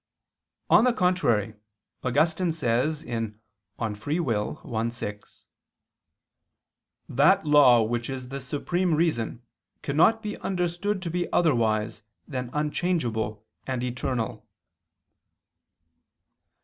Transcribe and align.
On 0.67 0.83
the 0.83 0.93
contrary, 0.93 1.53
Augustine 2.03 2.51
says 2.51 3.03
(De 3.03 3.15
Lib. 3.19 3.35
Arb. 3.79 4.85
i, 4.87 4.89
6): 4.89 5.45
"That 7.07 7.45
Law 7.45 7.83
which 7.83 8.09
is 8.09 8.29
the 8.29 8.39
Supreme 8.41 8.95
Reason 8.95 9.43
cannot 9.83 10.23
be 10.23 10.39
understood 10.39 11.03
to 11.03 11.11
be 11.11 11.31
otherwise 11.31 12.01
than 12.27 12.49
unchangeable 12.51 13.45
and 13.67 13.83
eternal." 13.83 14.47